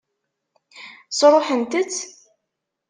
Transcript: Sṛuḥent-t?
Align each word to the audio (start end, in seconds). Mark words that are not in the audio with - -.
Sṛuḥent-t? 1.17 1.95